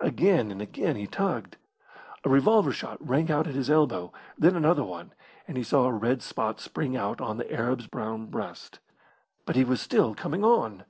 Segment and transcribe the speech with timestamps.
[0.00, 1.56] Again and again he tugged.
[2.24, 5.12] A revolver shot rang out at his elbow, then another one,
[5.46, 8.80] and he saw a red spot spring out on the Arab's brown breast.
[9.46, 10.84] But he was still coming on.